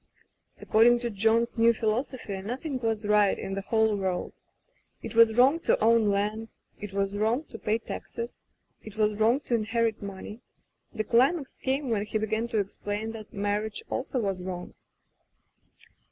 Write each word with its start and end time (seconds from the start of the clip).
According 0.59 0.97
to 1.01 1.11
John's 1.11 1.59
new 1.59 1.73
philosophy 1.73 2.41
noth 2.41 2.65
ing 2.65 2.79
was 2.79 3.05
right 3.05 3.37
in 3.37 3.53
the 3.53 3.61
whole 3.61 3.95
worid. 3.95 4.31
It 5.03 5.13
was 5.13 5.35
wrong 5.37 5.59
to 5.59 5.79
own 5.79 6.07
land, 6.09 6.47
it 6.79 6.91
was 6.91 7.15
wrong 7.15 7.43
to 7.51 7.59
pay 7.59 7.77
taxes, 7.77 8.43
it 8.81 8.95
was 8.97 9.19
wrong 9.19 9.41
to 9.41 9.53
inherit 9.53 10.01
money. 10.01 10.41
The 10.91 11.03
climax 11.03 11.51
came 11.61 11.91
when 11.91 12.03
he 12.07 12.17
began 12.17 12.47
to 12.47 12.57
explain 12.57 13.11
that 13.11 13.31
marriage 13.31 13.83
also 13.91 14.17
was 14.19 14.41
wrong. 14.41 14.73